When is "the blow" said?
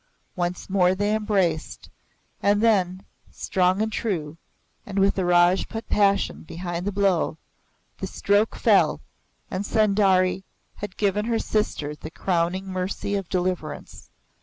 6.87-7.37